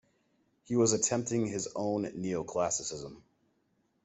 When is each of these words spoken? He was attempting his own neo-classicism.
He 0.63 0.75
was 0.75 0.93
attempting 0.93 1.45
his 1.45 1.69
own 1.75 2.11
neo-classicism. 2.15 3.21